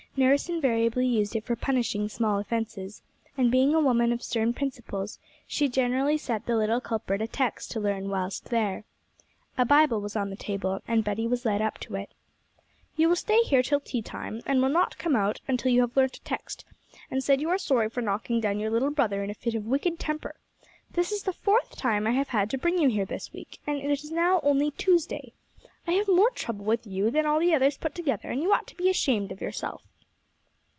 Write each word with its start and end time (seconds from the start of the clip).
Nurse 0.17 0.49
invariably 0.49 1.07
used 1.07 1.37
it 1.37 1.45
for 1.45 1.55
punishing 1.55 2.09
small 2.09 2.37
offences, 2.37 3.01
and 3.37 3.49
being 3.49 3.73
a 3.73 3.79
woman 3.79 4.11
of 4.11 4.21
stern 4.21 4.51
principles, 4.53 5.17
she 5.47 5.69
generally 5.69 6.17
set 6.17 6.45
the 6.45 6.57
little 6.57 6.81
culprit 6.81 7.21
a 7.21 7.27
text 7.29 7.71
to 7.71 7.79
learn 7.79 8.09
whilst 8.09 8.49
there. 8.49 8.83
A 9.57 9.63
Bible 9.63 10.01
was 10.01 10.17
on 10.17 10.29
the 10.29 10.35
table, 10.35 10.81
and 10.85 11.05
Betty 11.05 11.25
was 11.27 11.45
led 11.45 11.61
up 11.61 11.77
to 11.79 11.95
it. 11.95 12.13
'You 12.97 13.07
will 13.07 13.15
stay 13.15 13.41
here 13.43 13.63
till 13.63 13.79
tea 13.79 14.01
time, 14.01 14.41
and 14.45 14.61
will 14.61 14.67
not 14.67 14.97
come 14.97 15.15
out 15.15 15.39
until 15.47 15.71
you 15.71 15.79
have 15.79 15.95
learnt 15.95 16.17
a 16.17 16.21
text, 16.23 16.65
and 17.09 17.23
said 17.23 17.39
you 17.39 17.47
are 17.49 17.57
sorry 17.57 17.87
for 17.89 18.01
knocking 18.01 18.41
down 18.41 18.59
your 18.59 18.69
little 18.69 18.91
brother 18.91 19.23
in 19.23 19.29
a 19.29 19.33
fit 19.33 19.55
of 19.55 19.65
wicked 19.65 19.97
temper. 19.97 20.35
This 20.91 21.13
is 21.13 21.23
the 21.23 21.31
fourth 21.31 21.77
time 21.77 22.05
I 22.05 22.11
have 22.11 22.27
had 22.29 22.49
to 22.49 22.57
bring 22.57 22.77
you 22.77 22.89
here 22.89 23.05
this 23.05 23.31
week, 23.31 23.61
and 23.65 23.77
it 23.79 23.89
is 24.03 24.11
now 24.11 24.41
only 24.43 24.71
Tuesday. 24.71 25.31
I 25.87 25.93
have 25.93 26.09
more 26.09 26.31
trouble 26.31 26.65
with 26.65 26.85
you 26.85 27.11
than 27.11 27.25
all 27.25 27.39
the 27.39 27.55
others 27.55 27.77
put 27.77 27.95
together, 27.95 28.29
and 28.29 28.43
you 28.43 28.51
ought 28.51 28.67
to 28.67 28.75
be 28.75 28.89
ashamed 28.89 29.31
of 29.31 29.39
yourself.' 29.39 29.87